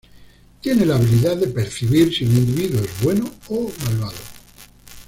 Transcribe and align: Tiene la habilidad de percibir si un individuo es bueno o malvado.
Tiene 0.61 0.83
la 0.83 0.95
habilidad 0.95 1.37
de 1.37 1.45
percibir 1.45 2.11
si 2.11 2.25
un 2.25 2.35
individuo 2.35 2.81
es 2.81 3.03
bueno 3.03 3.31
o 3.49 3.71
malvado. 3.85 4.17